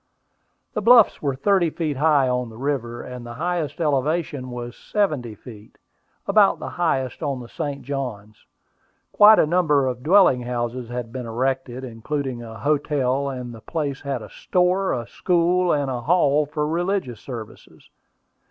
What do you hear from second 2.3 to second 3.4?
the river, and the